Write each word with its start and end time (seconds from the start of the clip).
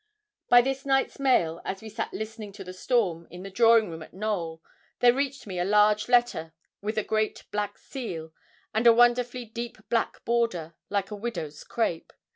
By 0.49 0.63
this 0.63 0.83
night's 0.83 1.19
mail, 1.19 1.61
as 1.63 1.83
we 1.83 1.87
sat 1.89 2.11
listening 2.11 2.51
to 2.53 2.63
the 2.63 2.73
storm, 2.73 3.27
in 3.29 3.43
the 3.43 3.51
drawing 3.51 3.87
room 3.91 4.01
at 4.01 4.15
Knowl, 4.15 4.59
there 4.99 5.13
reached 5.13 5.45
me 5.45 5.59
a 5.59 5.63
large 5.63 6.09
letter 6.09 6.53
with 6.81 6.97
a 6.97 7.03
great 7.03 7.43
black 7.51 7.77
seal, 7.77 8.33
and 8.73 8.87
a 8.87 8.93
wonderfully 8.95 9.45
deep 9.45 9.77
black 9.89 10.25
border, 10.25 10.73
like 10.89 11.11
a 11.11 11.15
widow's 11.15 11.63
crape. 11.63 12.11